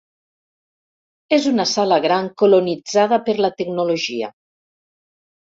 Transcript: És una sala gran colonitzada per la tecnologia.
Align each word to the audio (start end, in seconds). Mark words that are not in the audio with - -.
És 1.37 1.45
una 1.51 1.67
sala 1.73 1.99
gran 2.07 2.29
colonitzada 2.43 3.21
per 3.29 3.39
la 3.47 3.55
tecnologia. 3.61 4.35